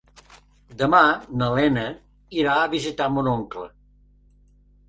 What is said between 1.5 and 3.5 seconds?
Lena irà a visitar mon